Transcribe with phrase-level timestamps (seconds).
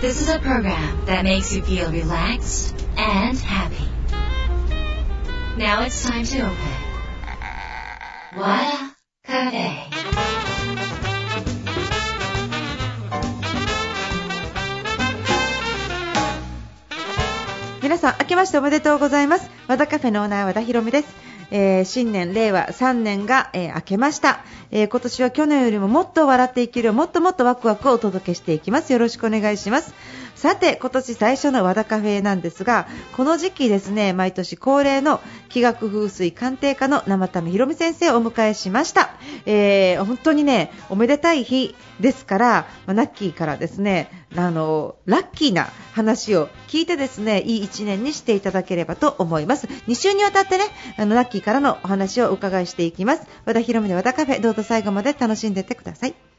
[0.00, 3.84] This is a program that makes you feel relaxed and happy.
[5.58, 6.56] Now it's time to open.
[8.34, 9.90] Wada Cafe.
[17.82, 21.08] 皆さん明けましておめでとうございます和田カフェのオーナー和田博美です、
[21.50, 28.92] えー新年令和3年が、えー明けました、えー今年は去年よりももっと笑っていけるもっともっとワクワクをお届けしていきます。
[28.92, 29.94] よろしくお願いします。
[30.40, 39.10] さて今年最初の和田カフェなんですがこの時期ですね毎年恒例の気学風水鑑定家の生田目ひろみ先生をお迎えしました、
[39.44, 49.66] えー本当にねおめでたい日ですから、まあナッキーからですねあのラッキーな話を聞いてですねいい1年にしていただければと思います。
[49.66, 50.64] 2週にわたってね
[50.96, 53.26] あのラッキーからのお話をお伺いしていきます。
[53.44, 56.29] 和田ひろみの和田カフェどうぞ最後まで楽しんでいってください。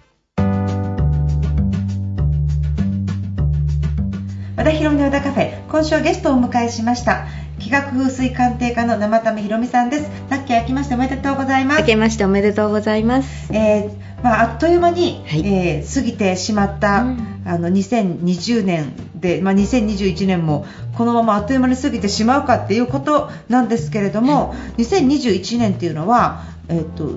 [4.61, 7.25] 和田ひろみの和田カフェ今週はゲストをお迎えしました
[7.57, 10.11] 気学風水鑑定家の生田目ひろみさんです。
[10.29, 11.81] ラッキー明けましておめでとうございます。
[11.81, 13.51] 明けましておめでとうございます。
[13.51, 15.41] えーまあ、あっという間に、はい。
[15.47, 17.41] えー過ぎてしまった、うん。
[17.43, 27.15] あの2020年で、まあ、2021年もこのままあっという間に過ぎてしまうかっていうことなんですけれども、2021年っていうのは、えー、と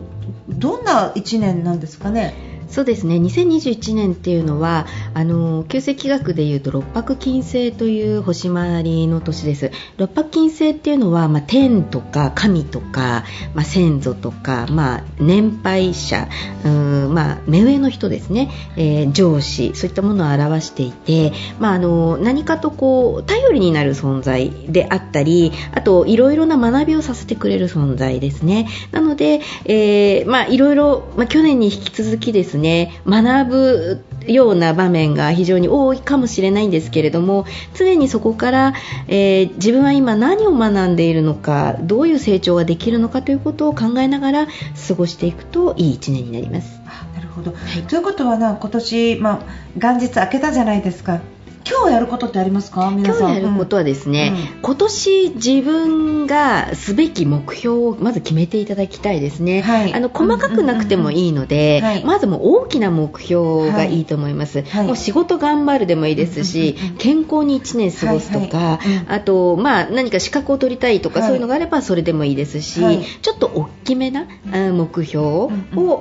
[0.48, 2.34] どんな1年なんですかね？
[2.69, 3.17] そうですね。
[3.17, 9.71] 2021年っていうのは、あの旧世紀学でいうと六白金星という星回りの年です。
[9.97, 16.29] 六白金星っていうのは、まあ、天とか神とか、まあ、先祖とか、まあ、年配者、
[16.65, 28.69] うーんまあ、目上の人ですね、えー上司そういったものを表していて、まあ、あの何かとこう頼りになる存在であったり、あといろいろな学びをさせてくれる存在ですね。
[28.91, 38.74] なので、えーまあ、いろいろ、まあ、去年に引き続きですね学ぶような場面が非常に多いかもしれないんですけれども常にそこから、
[39.08, 46.81] えー自分は今何を学んでいるのかどういう成長ができるのかということを考えながら過ごしていくといい1年になります。
[47.14, 47.54] なるほど、
[47.88, 49.41] ということは今年、まあ、
[49.76, 51.20] 元日明けたじゃないですか
[51.66, 52.91] 今日やることってありますか？
[52.91, 53.28] 皆今さん。
[53.34, 54.60] 日やることはですね、うん。
[54.60, 59.94] 今年自分がすべき目標をまず決めていただきたいですね、はい。
[59.94, 62.04] あの細かくなくてもいいので、うんうんうんはい。
[62.04, 64.86] まずもう大きな目標がいいと思います、はい。
[64.86, 71.28] もう仕事頑張るでもいいですし、健康に1年過ごすとか、あと、まあ、何か資格を取りたいとか、はい。
[71.28, 73.02] そういうのがあればそれでもいいですし、はい。
[73.22, 75.50] ちょっと大きめなあ目標を、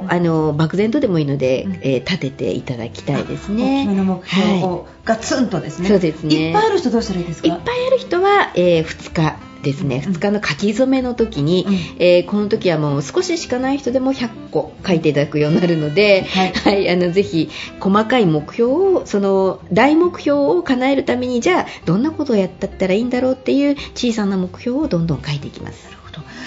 [0.07, 1.74] あの漠然とでもいいので、うん。
[1.75, 3.84] えー立てていただきたいです大ね。
[3.85, 4.63] きめの目標はい。
[4.63, 6.50] をガツンとですね、そうですね。
[6.50, 7.47] いっぱいある人どうしたらいいですか？
[7.47, 10.14] いっぱいある人は、え2日ですね、うん。
[10.16, 11.74] 2日の書き初めの時に、うん。
[12.00, 16.90] えーこの時はもう少ししかない人でも100個書いていただくようになるので、はい。
[16.90, 17.50] あのぜひ
[17.80, 25.88] 細かい目標をその大目標を叶えるためにじゃあどんなことをやったったらいいんだろうっていう小さな目標をどんどん書いていきます。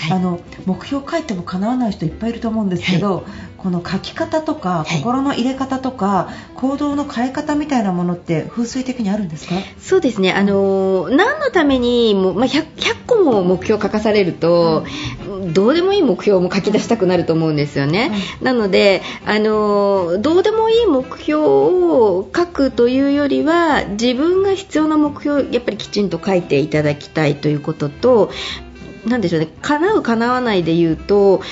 [0.08, 3.24] いあの目標書いても叶わない人いっぱいいると思うんですけど、
[3.66, 4.98] この書き方とかはい。
[4.98, 9.56] 心の入れ方とか、行動の変え方みたいなものって風水的にあるんですか？
[9.80, 14.84] そうですね、あのー何のためにも、まあ、100, 100個も目標を書かされると、
[15.52, 28.30] どうでもいい目標も書き出したくなると思うんですよね、なので、あのーどうでもいい目標を書くというよりは自分が必要な目標をやっぱりきちんと書いていただきたいということと
[29.06, 31.42] なんでしょうね叶う叶わないで言うと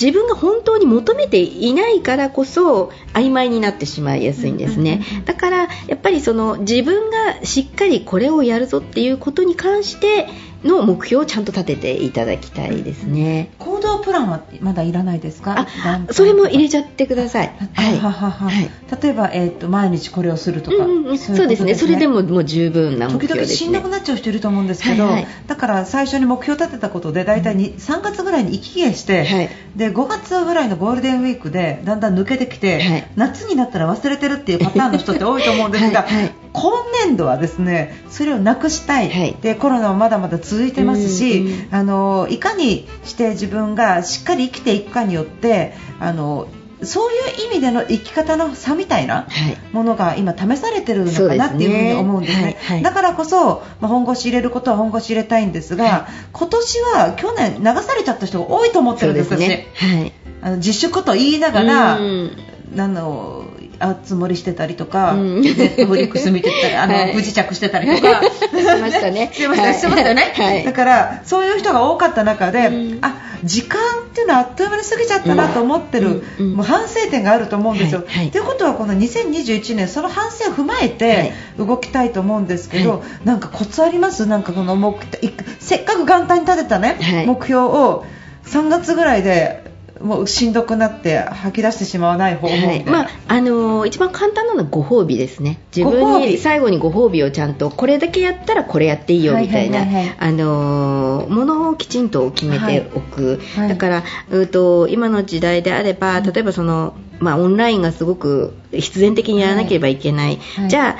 [0.00, 10.28] 自分が本当に求めていないからこそ曖昧になってしまいやすいんですね、だからやっぱりその自分がしっかりこれをやるぞっていうことに関して
[10.64, 15.66] の目標をちゃんと立てていただきたいですね、行動プランはまだいらないですか？
[15.84, 17.54] あそれも入れちゃってください。
[17.74, 17.98] はい。
[17.98, 18.70] はい
[19.02, 21.14] 例えば、えー、と毎日これをするとか、うんうんうん。
[21.14, 21.74] いそうですね。
[21.74, 23.56] それでももう十分な目時々標ですね。
[23.56, 25.12] しんどくなっちゃう人いると思うんですけど、はい。
[25.14, 29.50] はいだから最初に目標立てたことで大体に3月ぐらいに息切れして、はい。
[29.76, 33.10] で5月ぐらいのゴールデンウィークでだんだん抜けてきて、はい。
[33.16, 36.06] 夏になったら忘れてるっていうパターンの人って多いと思うんですが
[36.54, 36.72] 今
[37.04, 39.36] 年度はですねそれをなくしたい、はい。
[39.42, 46.46] でコロナはまだまだ続いてますし、あのいかにして自分がしっかり生きていくかによってあの
[46.84, 49.58] そういう意味での生き方の差みたいなはい。
[49.72, 52.44] ものが今試されてるのかなっていうふうに思うんですね。
[52.44, 52.82] はいはい。
[52.82, 59.66] だからこそ、まあ、本腰入れることは本腰入れたいんですが、は今年は去年流されちゃった人が多いと思ってそうんですすね。
[59.74, 60.04] はい。
[60.04, 60.12] 私
[60.42, 62.36] あの自粛と言いながらうん。
[62.76, 63.44] あの
[63.88, 65.40] あつ森してたりとか、うん。
[65.40, 67.12] ネットフリックス見てたりあの、はい。
[67.12, 68.22] 不時着してたりとか。
[68.24, 69.30] しましたね。
[69.34, 69.74] してましたはい。
[69.74, 70.64] してましたよね、はい。
[70.64, 72.98] だからそういう人が多かった中で、うん。
[73.02, 76.46] あ時間っていうのはあっという間に過ぎちゃったなと思ってる、うん。
[76.46, 76.56] うん。
[76.56, 78.00] もう反省点があると思うんですよ。
[78.00, 78.16] と、はい。
[78.16, 78.26] はい。
[78.28, 84.26] いうことはこの2021年その反省を踏まえて動きたいと思うんですけど、はなんかコツあります？
[84.26, 85.30] なんかこの目い
[85.60, 87.26] せっかく元旦に立てたね、はい。
[87.26, 88.04] 目標を
[88.46, 89.63] 3月ぐらいで
[90.04, 92.84] もうしんどくなって吐き出してしまわない方法はいい。
[92.84, 95.60] まああのー一番簡単なのはご褒美ですね。
[95.74, 100.16] 自分に最後にご褒美をちゃんとこれだけやったらこれやっていいよみたいな、はいはいはいはい。
[100.18, 103.68] あのーものをきちんと決めておく、はい。
[103.70, 110.68] だからうーと今の時代であれば例えばその、まあ、オンラインがすごく必然的にやらなければいけない、はい。
[110.68, 110.98] じゃ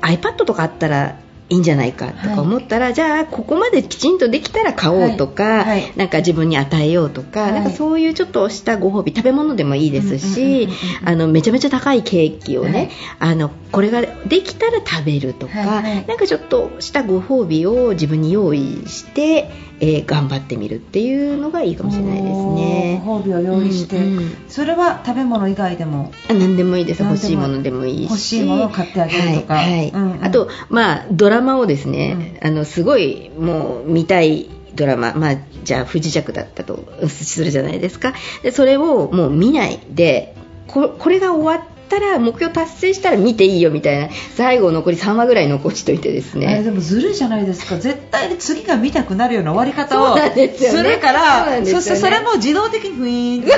[0.00, 1.16] あ iPad とかあったら
[1.50, 5.66] いいんじゃないかとか思ったら、じゃあここまできちんとできたら買おうとか、はい。
[5.66, 7.52] はいなんか自分に与えようとか、はい。
[7.52, 10.68] なんかそういうちょっとしたご褒美食べ物でもいいですし、
[11.28, 13.32] めちゃめちゃ高いケーキをね、はい。
[13.32, 16.06] あのこれができたら食べるとか、はいはい。
[16.06, 23.02] なんかちょっとしたご褒美を自分に用意して、えー頑張ってみるっていうのがいいかもしれないですね。
[23.04, 24.36] ご褒美を用意して、うんうん。
[24.48, 27.02] それは食べ物以外でもあ何でもいいです。
[27.02, 28.10] 欲しいものでもいいし。
[28.10, 29.54] 欲しいものを買ってあげるとか。
[29.54, 29.88] はいはい。
[29.90, 30.12] うん。
[30.12, 38.12] うんあと、まあ、ドラマをですね、あのすごいもう見たいドラマ、まあ、じゃあ不時着だったとするじゃないですか。
[38.42, 40.34] でそれをもう見ないで
[40.66, 46.62] ここれが終わったら目標達成したら見ていいよみたいな最後残り3話ぐらい残しといてですね。
[46.62, 47.76] でもずるいじゃないですか。
[47.76, 53.50] 絶対に次が見たくなるような終わり方をするかそうならそしてそれも自動的にフィーンって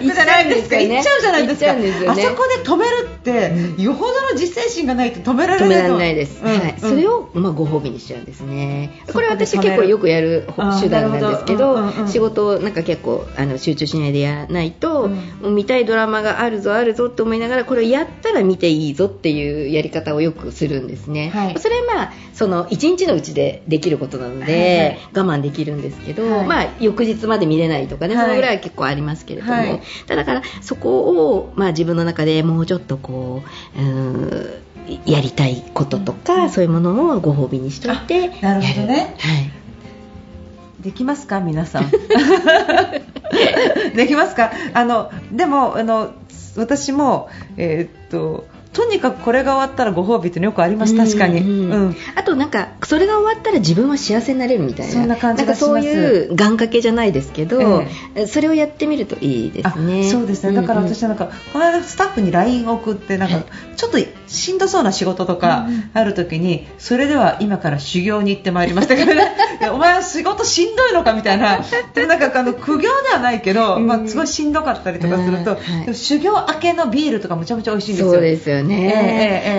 [0.00, 0.94] 行っちゃうんですよね。
[0.96, 1.72] 行っちゃうじゃないですか。
[1.72, 1.88] ね。
[2.08, 8.90] あそこで止めるって、よほどの実践心がないと止められない止められないです、うんはい、うんそれを、まあ、ご褒美にしちゃうんですね。
[9.06, 10.46] そこれ私結構よくやる
[10.80, 15.10] 手段なんですけどうんうんうん仕事をなんか結構あの集中しないでやらないと、
[15.42, 15.54] うん。
[15.54, 21.58] 見たいドラマがあるぞあるぞって思いながらこれをやったら見ていいぞっていうやり方をよくするんですね、はい。
[21.58, 26.46] それはまあその1日のうちでできることなので、我慢できるんですけど、はい。
[26.46, 28.24] まあ翌日まで見れないとかね、はい。
[28.26, 29.80] そのぐらいは結構ありますけれども、はい。
[30.06, 33.42] ただだからそこを、まあ、自分の中でもうちょっとこ
[33.76, 34.60] うう
[35.06, 39.14] やりたいこととか、そういうものをご褒美にしといてなるほどね。
[39.18, 39.50] はい。
[40.82, 41.90] できますか皆さん？
[43.94, 44.50] できますか？
[44.74, 46.12] あのでもあの
[46.56, 51.96] 私もえーっととにかくこれが終わったらご褒美ってよくあります確かに、うんうん。
[52.14, 52.50] あとなん。
[52.50, 54.92] かそれが終わったら自分は幸せになれるみたいな。
[54.92, 57.84] そんな感じそういう願掛けじゃないですけど、
[58.14, 60.06] えそれをやってみるといいですね。
[60.06, 60.54] あそうですね。
[60.54, 63.44] だから私はなんか、この間スタッフに LINE を送ってなんか、はい。
[63.76, 65.90] ちょっとしんどそうな仕事とかうんうん。
[65.94, 69.14] ある時に、それでは今から修行に行ってまいりましたから、
[69.60, 71.60] ね、お前は仕事しんどいのかみたいな。
[71.94, 73.86] でなんかあの苦行ではないけど、うん。
[73.86, 78.12] まあ、すごいしんどかったりとかすると、うんはい修行明けのビールとかむちゃむちゃ美味しいんですよ。
[78.12, 78.59] そうです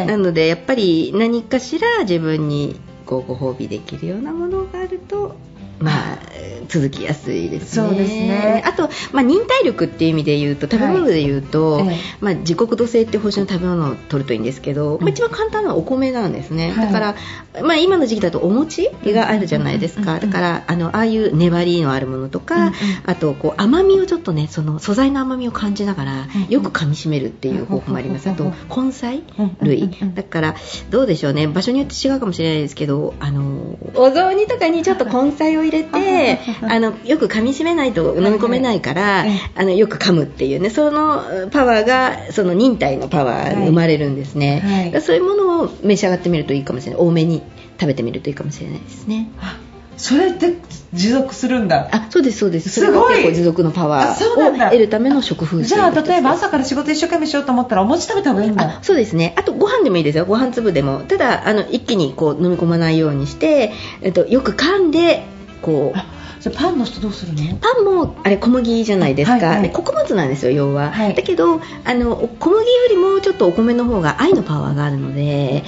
[0.06, 5.36] なのでやっぱり何かしら自分にこうご褒美できるようなものがあると
[5.82, 6.20] まあ、
[6.68, 7.88] 続きやすいですね。
[7.88, 8.64] そうですね。
[8.66, 11.98] あと、まあ、忍耐力っていう意味で言うと食べ物で言うと、はいええ。
[12.20, 15.02] まあ、自国土性っていう星の食べ物を取るといいんですけど、うん。
[15.02, 16.86] まあ、一番簡単なのはお米なんですね、はい。
[16.88, 17.16] だから、
[17.64, 22.74] まあ、今の時期だとお餅があるじゃないですか、だからあのああいう粘りのあるものとか、うんうん。
[23.06, 30.56] あとこう甘みをちょっとねその素材の甘みを感じながらうんよく噛みしめるっていう方法もあります、あと根菜うん類だから
[30.90, 31.48] どうでしょうね。
[31.48, 39.26] 場所によって違うかもしれないですけどあのお雑煮とかにちょっと根菜を入れてあのよく噛みしめないと飲み込めないから、
[39.56, 45.02] あのよく噛むっていうねそのパワーがその忍耐のパワーに生まれるんですね、はい。
[45.02, 47.02] そういうものを召し上がってみるといいかもしれない。
[47.02, 47.42] 多めに
[47.80, 49.30] 食べてみるといいかもしれないですね。
[49.40, 49.58] あ
[49.98, 50.56] それって
[50.94, 51.88] 持続するんだ。
[51.92, 52.70] あそうですそうです。
[52.70, 53.14] それすごい。
[53.14, 58.78] が結構持続のパワーを得るための食風じゃあ例えば朝から仕事一生懸命しようと思ったらお餅食べた方がいいんだ。
[58.78, 59.36] あそうですね。
[59.38, 60.26] あとご飯でもいいですよ。
[60.26, 61.02] ご飯粒でも。
[61.02, 65.24] ただあの一気にこう飲み込まないようにして、えっと、よく噛んで
[65.62, 65.98] こう。
[65.98, 66.06] あ
[66.40, 67.56] じゃあパンの人どうするの？
[67.58, 69.62] パンもあれ小麦じゃないですか、はいはい。
[69.62, 71.14] で穀物なんですよ要は、はい。
[71.14, 75.64] だけどあの小麦よりもちょっとお米の方が愛のパワーがあるので。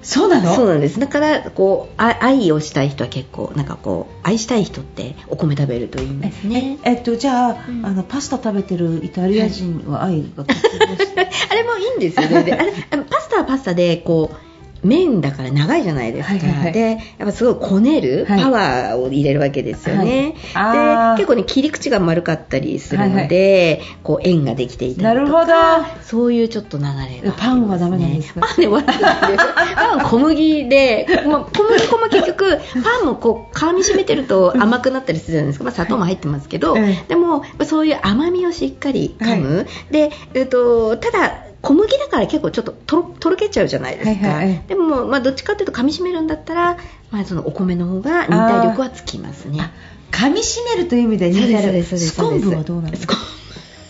[0.00, 0.54] そうなの？
[0.54, 1.00] そうなんです。
[1.00, 6.78] だからこうあ愛をしたい人は結構なんかこう愛したい人ってお米食べるといいんですね。
[6.84, 7.84] ええっとじゃあ,、うん。
[7.84, 10.44] あのパスタ食べてるイタリア人は愛が
[11.50, 12.44] あれもいいんですよね。
[12.44, 12.72] であれ
[13.10, 14.47] パスタはパスタでこう
[14.82, 16.72] 麺だから長いじゃないですか、はいはいはい。
[16.72, 18.42] でやっぱすごいこねるはい。
[18.42, 21.16] パワーを入れるわけですよね、はい。
[21.16, 28.40] で結構ね切り口が丸かったりするので、こう円ができていたりとかなるほそういうちょっと流れがね、パンはダメなんですか？
[28.40, 29.44] パンね悪くないです
[29.74, 37.04] パンは小麦で、まあ、小麦粉も結局パンもこう噛み締めてると甘くなったりするじゃないですか、まあ、砂糖も入ってますけど、ええ。
[37.08, 44.62] でもそういう甘みをしっかり噛む、で、えっと、ただ小麦だから結構ちょっととろとろけちゃうじゃないですか、はいはい。
[44.68, 46.78] でも、まあ、どっちかっていうと噛み締めるんだったら、
[47.10, 49.58] まあ、そのお米の方が忍耐力はつきますね。
[49.60, 49.72] あ
[50.10, 51.98] 噛み締めるという意味で忍耐力。
[51.98, 53.16] スコンブはどうなのスコン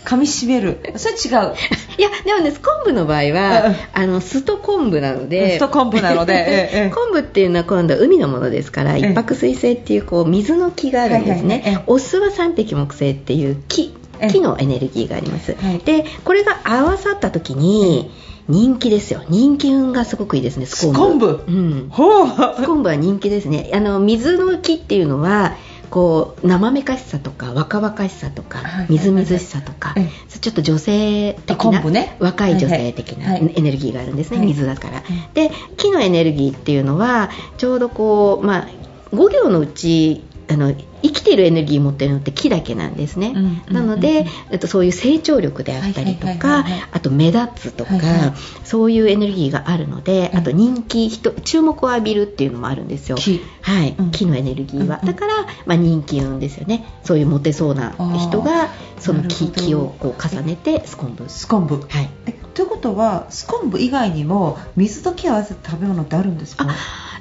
[0.09, 0.81] 噛み締める。
[0.97, 1.55] それ違う。
[1.99, 3.33] いやでもねスコンブの場合うん。
[3.35, 5.59] はあの酢と昆布なので。
[5.59, 6.91] スト昆布なので、 ええええ。
[6.91, 11.75] 昆布っていうのは今度は海のものですから、ええ一泊水星っていうこう水の木があるんですね、はいはいはい。
[11.75, 13.83] ええお酢は三匹木星っていう木。
[13.83, 13.98] ええ
[14.31, 15.79] 木のエネルギーがあります、はい。
[15.79, 18.11] でこれが合わさった時に
[18.49, 19.23] 人気ですよ。
[19.29, 21.45] 人気運がすごくいいですねスコンブ。
[21.47, 21.89] うん。
[21.91, 22.27] ほう。
[22.29, 23.71] スコンブは人気ですね。
[23.75, 25.57] あの水の木っていうのは
[25.91, 30.09] こう生めかしさとか若々しさとかはいはいはいみずみずしさとか、え
[30.41, 32.17] ちょっと女性的な、ね。
[32.21, 33.43] 若い女性的なはい。
[33.43, 33.55] はい。
[33.57, 34.47] エネルギーがあるんですね、はい。
[34.47, 35.03] 水だから、
[35.35, 38.69] で木のエネルギーっていうのはちょうどこう、まあ、
[39.13, 48.33] 5行のうちあの生きているエネルギーを持っているのって木だけなんですね、うんうんなので、えっと、そういう成長力であったりとかあと目立つとか、はいはい。
[48.65, 50.39] そういうエネルギーがあるので、うん。
[50.39, 53.17] あと人気人注目を浴びるっていうのもあるんですよ。
[53.17, 53.41] 木。
[53.61, 54.11] はい、うん。
[54.11, 56.87] 木のエネルギーは、だから、まあ、人気運ですよね。
[57.05, 61.29] そういうモテそうな人がその木木をこう重ねてスコンブ。
[61.29, 61.77] スコンブ。
[61.89, 62.11] はい。
[62.27, 66.67] えということはスコンブ以外にも水と木を合わせて食べ物ってあるんですか？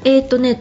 [0.03, 0.59] えっ、とね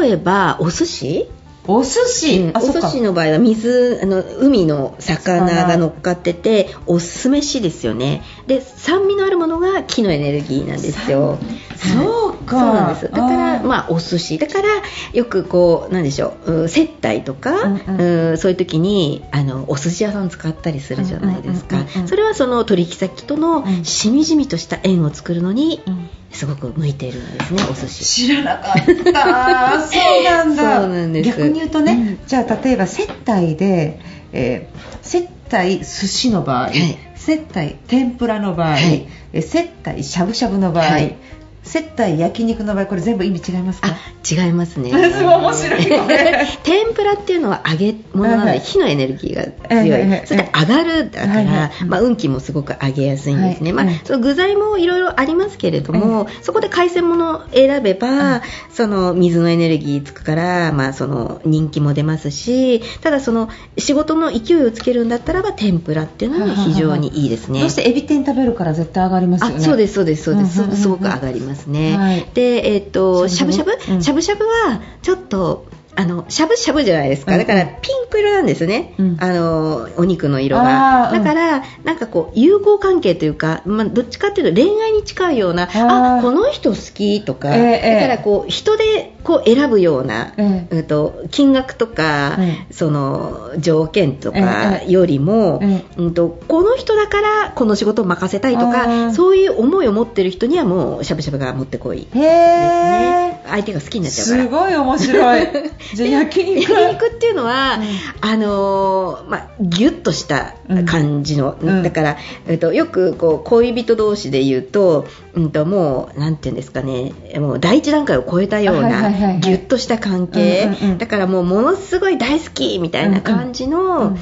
[0.00, 1.28] 例えばお寿司？
[1.66, 8.22] お寿司、うんお寿司の場合は水あの海の魚が乗っかっててお酢飯ですよね。
[8.46, 11.38] で酸味のあるものが木のエネルギーなんですよ。
[11.76, 12.60] そうか。
[12.60, 13.10] そうなんです。
[13.10, 14.38] だからまあお寿司。
[14.38, 14.68] だから
[15.12, 18.30] よくこうなんでしょううん接待とか、うんうん。
[18.30, 23.84] うんそういう時にあのお寿司屋さん使ったりするじゃないですか、それはその取引先とのうん。
[23.84, 28.04] しみじみとした縁を作るのにうんすごく向いているんですねお寿司。
[28.04, 28.74] 知らなかっ
[29.12, 29.82] た。
[29.86, 30.80] そうなんだ。
[30.80, 31.30] そうなんです。
[31.30, 32.18] 逆に言うとね、うん。
[32.26, 33.98] じゃあ例えば接待で、
[34.32, 36.98] えー接待寿司の場合、はい。
[37.14, 39.06] 接待天ぷらの場合、はい。
[39.32, 41.16] えー接待しゃぶしゃぶの場合、はい
[41.64, 43.88] 接待焼肉の場合これ全部意味違いますか？
[43.88, 44.90] あ違いますね。
[44.90, 45.86] すごい面白い。
[46.62, 58.42] 天ぷらっていうのは揚げ物なので火のエネルギーが強い、それで上がるだから、まあ、運気もすごく上げやすいんですね、まあその具材もいろいろありますけれども、そこで海鮮物を選べば、
[58.72, 67.60] その水のエネルギーつくから、まあ、その人気も出ますしただその仕事の勢いをつけるんだったらば天ぷらっていうのは非常にいいですね。
[67.60, 69.56] どうしてエビ天食べるから絶対上がりますよね。
[69.56, 72.26] あそうですそうですそうです、すごく上がりますね、はい。
[72.34, 74.02] でえっ、としゃぶしゃぶうん。
[74.02, 77.38] しゃぶしゃぶはちょっとあのしゃぶしゃぶじゃないですか、うん。
[77.38, 79.16] だからピンク色なんですね、うん。
[79.20, 87.94] あのお肉の色あがだからなんかこう友好関係というか、まあ、どっちかっていうと恋愛に近いようなあこの人好きとか、ええええ。
[87.94, 94.38] だからこう人でこう選ぶような、ええうんと金額とか、えその条件とか
[94.82, 99.12] ええよりも、えうん、とこの人だからこの仕事を任せたいとあかー。
[99.12, 102.02] そういう思いを持ってる人にはもうしゃぶしゃぶが持ってこい。
[102.02, 103.40] ですへね。
[103.42, 104.42] え相手が好きになっちゃうから。
[104.42, 105.48] すごい面白い。
[105.94, 106.72] じゃあ焼肉。
[106.72, 107.78] 焼肉っていうのは、
[108.22, 108.30] うん。
[108.30, 110.54] あのーまあ、ギュッとした
[110.86, 111.82] 感じの、うん。
[111.82, 112.16] だから、
[112.46, 117.12] えっと、よくこう恋人同士で言うと,、うん、ともうなんていうんですかね。
[117.36, 119.40] もう第一段階を超えたようはいはいはいはない。
[119.40, 120.98] ギュッとした関係、うんうんうん。
[120.98, 124.18] だからもうものすごい大好きみたいな感じの、うんうん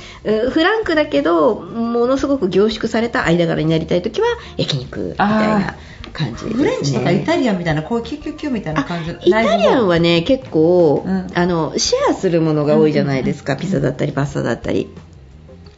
[0.50, 5.76] フランクだけどものすごく凝縮された間柄になりたい時は焼肉みたいな
[6.12, 6.52] 感じね。
[6.52, 9.10] フレンチとかイタリアンみたいなこういうキュキュキュみたいな感じ？
[9.10, 11.26] あイタリアンはね結構、うん。
[11.34, 14.88] あのシェアするものが多いじゃないですか、ピザだったりパスタだったり。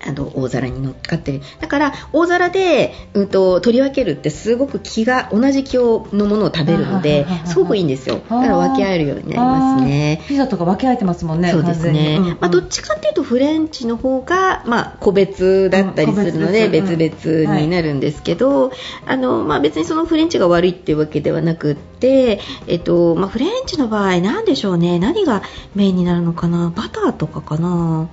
[0.07, 1.41] あの大皿に乗っかってる。
[1.61, 8.17] だから大皿で、うん、と取り分けるってすごく気が同じ気をのものを食べるのでははははすごくいいんですよ。
[8.17, 10.23] だから分け合えるようになりますね。
[10.29, 12.31] ピザとか分け合えてますもんねそうですね、完全に。
[12.31, 16.95] うんまあ、どっちかっていうとフレンチの方が、まあ、個別だったりするので、別。
[16.95, 18.73] 々になるんですけど、
[19.07, 24.99] あのまあ、別にそのフレンチが悪いっていうわけではなくって、えっとまあ、フレンチの場合何でしょうね。
[24.99, 25.43] 何が
[25.75, 26.73] メインになるのかな。
[26.75, 28.09] バターとかかな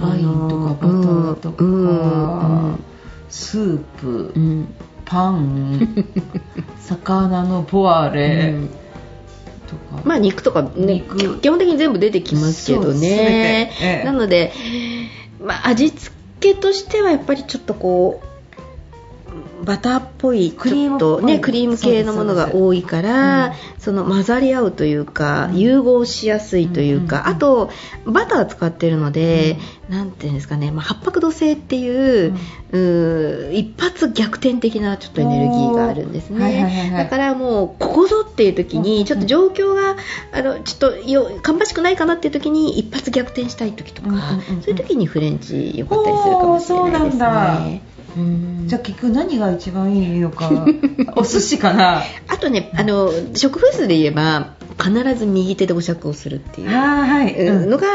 [0.00, 2.84] ワインとかバターとか、うんうん
[3.30, 4.74] スープ、うん。
[5.04, 6.04] パン
[6.78, 8.68] 魚のポワレうん。
[9.68, 11.40] とか、まあ、肉とか、ね、肉。
[11.40, 13.72] 基本的に全部出てきますけどね。
[13.80, 14.04] ええ。
[14.04, 14.52] なので、
[15.40, 18.29] まあ、味付けとしてはやっぱりちょっとこう
[19.64, 21.08] バターっぽいクリームっぽい。
[21.10, 27.70] ちょっとねクリーム系のものが多いからそ,、の混ざり合うというか、融合しやすいというか、あと
[28.04, 29.56] バター使ってるので、
[29.88, 31.88] なんていうんですかね、まあ、八白土星ってい
[32.28, 32.34] う,、
[32.70, 39.96] うー一発逆転的なちょっとエネルギーがあるんですね、だからもうここぞっていう時うんにちょっと状況が
[40.32, 44.08] あのちょっとよ芳しくないかなっていう時に一発逆転したい時とか、
[44.62, 47.82] そういう時にフレンチ良かったりするかもしれないですね。
[48.66, 50.66] じゃあ結局何が一番いいのか。
[51.16, 52.02] お寿司かな。
[52.28, 56.68] あとね、あの食風数で言えば必ず右手でお酌をするっていう。
[56.70, 57.70] あーはい、うん。
[57.70, 57.86] のが、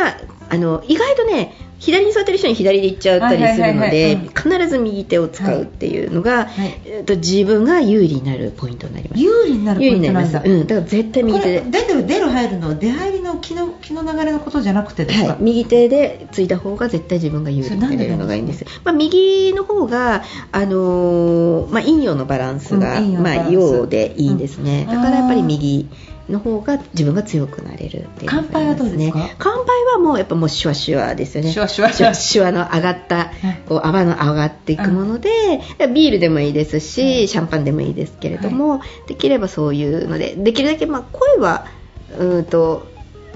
[0.50, 6.79] あの意外とね左に座ってる人に左で行っちゃったりするのではい必ず右手を使うっていうのが、はい。
[6.86, 9.22] えっと自分が有利になるポイントになります。
[9.22, 10.44] 有利になるポイントなんだ。
[10.44, 11.62] うん、だから絶対右こ手で。
[11.62, 18.65] れ出る出る入るの出入りの気の気の流れのことじゃなくてですか、はい、右手でついた方が絶対自分が有利になれるのがいいんです。
[18.84, 24.86] まあ、右の方が、あのーまあ、陰陽のバランスが、うんまあ、陽でいいんですね。
[24.88, 24.96] うん。
[24.96, 25.88] だからやっぱり右
[26.29, 28.27] の方が自分が強くなれるっていうね。
[28.27, 29.29] 乾杯はどうですか？
[29.38, 31.51] 乾杯はもうやっぱもうシュワシュワですよね。
[31.51, 32.13] シュワシュワ。
[32.13, 33.32] シュワの上がった、
[33.67, 35.29] こう泡の上がっていくもので、
[35.94, 41.67] ビールでもいいですし、うんシャンパンでもいいですけれども、できればそういうので、できるだけまあ声は、
[42.17, 42.88] うーんと、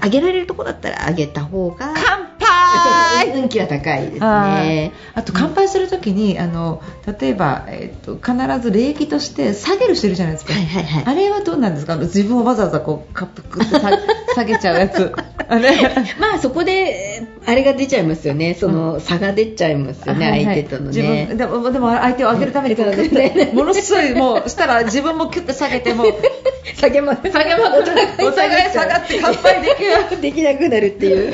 [0.02, 2.29] 上げられるところだったら上げた方が、乾
[2.78, 5.18] 杯運気は高いですあねー。
[5.18, 6.82] あと乾杯するときに、あの
[7.20, 11.04] 例えば、えっと必ず礼儀として下げる人いるじゃないですか、はいはいはい。
[11.06, 11.96] あれはどうなんですか？
[11.96, 13.90] 自分をわざわざこうカップクって下
[14.34, 15.12] 下げちゃうやつ
[15.48, 15.70] あれ？
[16.18, 18.54] まあそこであれが出ちゃいますよね。
[18.54, 21.36] その差が出ちゃいますよね、はいはい相手との自ね分。
[21.36, 26.04] でもでも相手を上げるためにこううんものすごいもうしたら自分もキュッて下げても
[26.76, 27.22] 下げます。
[27.30, 31.32] 下げますお互い下がって乾杯できる できなくなるっていう。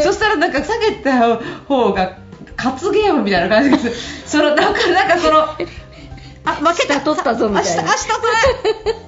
[0.00, 2.18] そしたらなんか下げた方が
[2.56, 4.22] 勝つゲームみたいな感じです。
[4.30, 5.46] そのなんかなんかその
[6.46, 8.08] あ負けた下取ったぞみたいな明日明日そ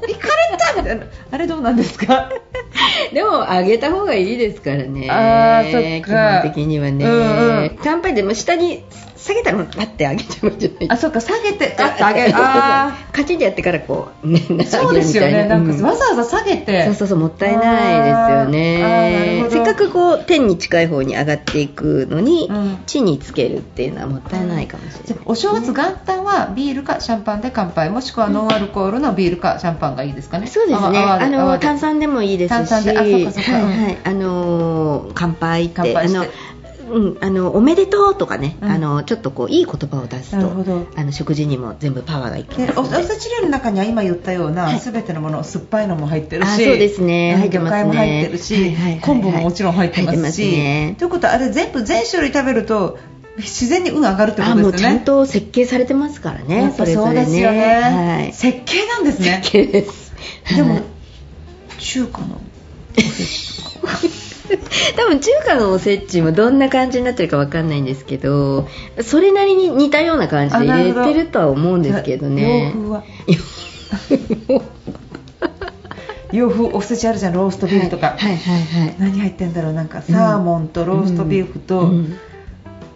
[0.08, 2.30] れ行かれたみたいなあれどうなんですか？
[3.12, 5.08] でも上げた方がいいですからね。
[5.10, 7.04] あーそっか基本的にはね。
[7.04, 8.84] うんうん乾杯でも下に
[9.26, 10.90] 下げたらパッて上げちゃうんじゃない？
[10.90, 12.32] あそっか下げてガッと上げる。
[12.36, 15.46] あカチンってやってからこう、ね、あそうですよね。
[15.46, 16.84] なんかわざわざ下げて。
[16.86, 19.46] そうそうそうもったいないですよね。
[19.50, 22.78] せっかくこう天に近い方に上がっていくのに、うん。
[22.86, 30.46] 地につけるっていうのはもったいないかもしれない、じゃあお正月元旦はビールかシャンパンで乾杯もしくはノンアルコールのビールかシャンパンがいいですかね？
[30.46, 30.98] そうですね。
[30.98, 32.96] 泡あの炭酸でもいいですし、炭酸で。
[32.96, 33.52] あそうかそうか。
[33.52, 33.98] はいはい。
[34.04, 35.74] あのー乾杯って。
[35.76, 36.18] 乾杯して。
[36.18, 36.26] あの。
[36.88, 38.70] うん、あのおめでとうとかね、うん。
[38.70, 44.80] あのちょっとこういい言葉を出すとあの食事にも全部パワーがいきでおおますのでせち料理の中には今言ったような、はい。
[44.80, 47.32] すべてのもの酸っぱいのも入ってるしあそうですね。
[47.34, 49.00] うん入ってますねも入ってるし、はいはいはいはい。
[49.00, 50.96] 昆布ももちろん入ってますしね。
[50.98, 52.98] ということはあれ全部全種類食べると
[53.36, 57.64] 自然に運上がるってこあもうちゃんと設計されてますからやねっぱそうそれぞれですよね。
[57.64, 58.32] はい。
[58.32, 59.40] 設計なんですね。
[59.42, 60.14] 設計です。
[60.54, 60.82] でもはい
[61.78, 62.40] 中華の
[64.96, 68.68] 多分中華のおせちもどんな感じになってるかわかんないんですけど
[69.02, 72.66] それなりに似たような感じで入れてるとは思うんですけどね。
[72.66, 73.02] 洋風は。
[76.32, 78.94] 洋風おせちあるじゃんローストビーフとか、はいはいはいはい。
[78.98, 82.18] 何入ってんだろうなんかサーモンとローストビーフと、うん。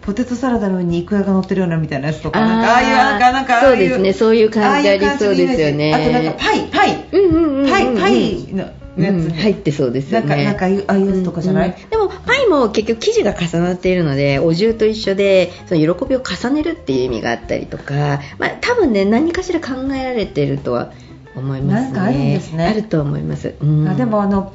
[0.01, 5.93] ポテトサラダの上にイクラが乗ってるようなみたいなやつとかあああいうなんかそうですねそういう感じありそうですよね。
[5.93, 7.05] あとなんかパイパイ。
[7.11, 7.69] うんうんうんうん。
[7.69, 10.27] パイパイのやつうんに入ってそうですよね。
[10.27, 20.91] なんかなんかああいうああいうやつとかじゃない、うんうんでもパイも結局生地が重なっているのでお重と一緒でその喜びを重ねるっていう意味があったりとか、まあ、多分ね何かしら考えられているとは
[21.35, 21.91] 思いますね。
[21.91, 22.65] なんかあるんですね。
[22.65, 23.87] あると思います、うん。
[23.87, 24.53] あでもあの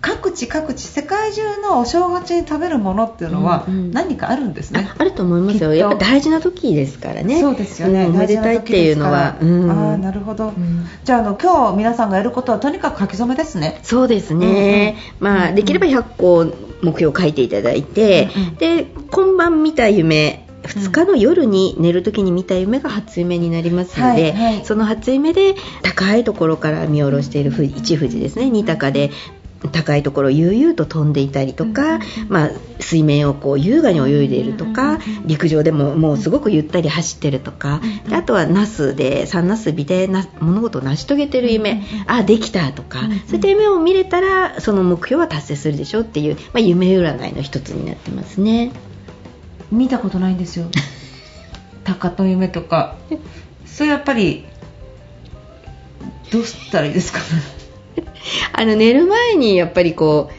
[0.00, 3.90] 各地各地世界中のお正月に食べるものっていうのはうんうん。
[3.90, 4.88] 何かあるんですね。
[4.90, 5.74] あ、あると思いますよ。
[5.74, 7.40] やっぱ大事な時ですからね。
[7.40, 9.70] そうですよね、んおめでたいっていうのは、うん。
[9.70, 10.86] ああなるほど、うん。
[11.04, 13.80] じゃああの今日皆さんがやることはとにかく書き初めですね。
[13.82, 15.36] そうですね、うんうん。
[15.36, 16.44] まあ、できれば100個
[16.82, 24.64] 目標を書いていただいて、うんうんで今晩見た夢2日の夜に寝るときに見た夢が初夢になりますので、はいはい。
[24.64, 28.50] その初夢で高いところから見下ろしている一富士ですね。
[28.50, 29.10] 二鷹で
[29.72, 48.72] 高いところを悠々と飛んでいたりとか、まあ、水面をこう優雅に泳いでいるとか、陸上でももうすごくゆったり走ってるとか、であとはナスで三ナス美でな物事を成し遂げてる夢、あできたとか、そういった夢を見れたらその目標は達成するでしょうっていう、まあ、夢占いの一つになってますね。
[49.72, 50.66] 見たことないんですよ。
[51.84, 52.96] 鷹の夢とか。
[53.64, 54.44] それやっぱり
[56.30, 57.20] どうしたらいいですか
[58.52, 60.34] あの寝る前にやっぱりこう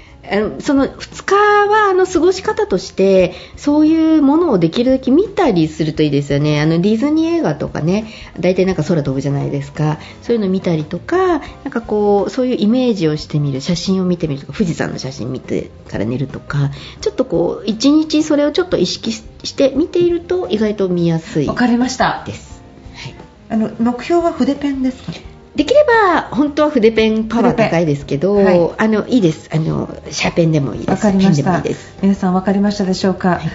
[0.59, 6.59] その2日はあの過ごし方としてそういうものをできるだけ見たりするといいですよね。
[6.59, 9.99] あのディズニー映画とかね大体なんか空飛ぶじゃないですか。
[10.21, 11.39] そういうの見たりとかなん
[11.71, 19.23] かこうそういうイメージをしてみる写真を見てみるとか富士山の写真見てから寝るとかちょっとこう一日それをちょっと意識し
[19.55, 22.23] て見ていると意外と見やすいわかりました。
[22.27, 22.61] です。
[22.95, 23.15] はい、
[23.49, 25.13] あの目標は筆ペンですか？
[25.57, 29.49] できれば本当は筆ペンパワー高いですけど、はい、あのいいです。
[29.51, 30.91] あのシャーペンでもいいです。
[30.91, 31.63] わかりました。
[32.03, 33.49] 皆さん分かりましたでしょうか、はい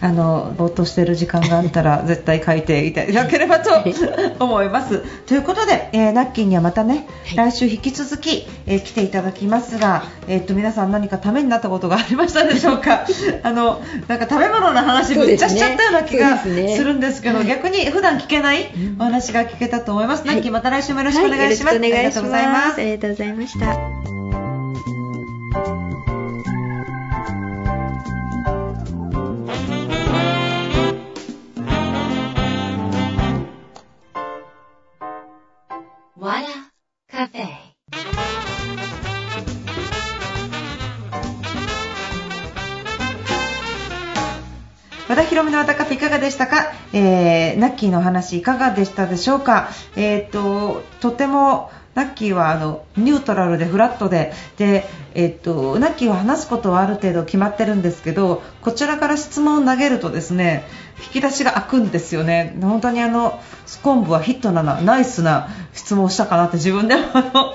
[0.00, 3.70] あのぼーっとしている時間があったら 絶対書いていただければと
[4.38, 5.02] 思います。
[5.26, 13.04] ということで、えー、ナッキーにはまたね、来週引き続き、えー、来ていただきますが、えー、っと皆さん何かためになったことがありましたでしょうか？
[13.42, 20.26] あのなんか食べ物の話ぶっちゃしちゃったような気がするんですけど、ね、逆に普段聞けないお話が聞けたと思います。
[20.26, 21.78] ナッキーまた来週もよろしくお願いします。
[21.78, 22.80] はい、ありがとうございます。
[22.80, 24.15] ありがとうございました。
[45.56, 60.64] の和田カフいかがでしたか、えー、ナッキーの話いかがでしたでしょうか、えーと、とてもナッキーはあのニュートラルでフラットでで、えっと、ナッキーは話すことはある程度決まってるんですけどこちらから質問を投げるとですね
[60.98, 67.02] 引き出しが開くんですよね、本当にあのスコンブはヒットなナイスな質問をしたかなって自分でも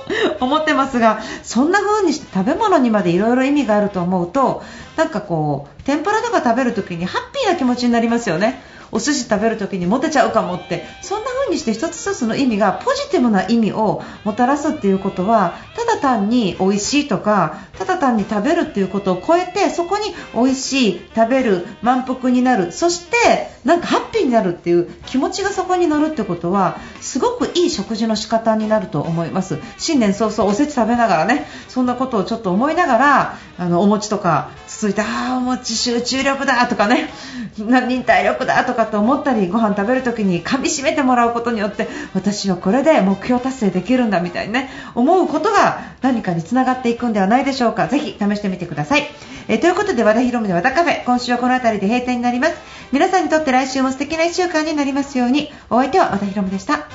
[0.42, 4.64] 思ってますがそんな風にして食べ物にまでいろいろ意味があると思うと
[4.96, 8.62] なんかこう天ぷらとか食べるときにハッピーな気持ちになりますよね。
[8.92, 29.60] お寿司食べるときにモテちゃうかもってそんな風にして一つ一つの意味がポジティブな意味をもたらすっていうことはただ単に美味しいとかただ単に食べるっていうことを超えてそこに美味しい食べる満腹になるそしてなんかハッピーになるっていう気持ちがそこに乗るってことはすごくいい食事の仕方になると思います。
[29.78, 37.10] 新年早々おせち食べながらねそんなことをちょっと思いながらあのお餅とかつついてああお餅集中力だとかね
[37.58, 47.88] 忍耐力だとかかと思ったりご飯食べる時に噛みしめてもらうことによって私はこれで目標達成できるんだみたいにね思うことが何かにつながっていくんではないでしょうか。
[47.88, 49.04] ぜひ試してみてください、
[49.48, 52.56] えー、ということで和田ヒ美の和田カフェ今週はこの辺りで閉店になります。
[52.92, 55.52] 皆さんにとって来週も素敵な1週間になりますように。
[55.70, 56.88] お相手は和田ヒ美でした。